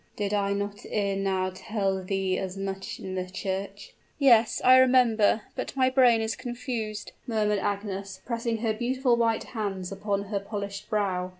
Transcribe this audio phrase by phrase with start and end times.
[0.15, 5.41] "Did I not ere now tell thee as much in the church?" "Yes I remember
[5.55, 10.89] but my brain is confused!" murmured Agnes, pressing her beautiful white hands upon her polished
[10.89, 11.29] brow.